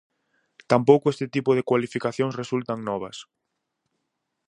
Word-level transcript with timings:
Tampouco 0.71 1.05
este 1.09 1.25
tipo 1.35 1.51
de 1.57 1.65
cualificacións 1.69 2.37
resultan 2.41 2.79
novas. 2.89 3.17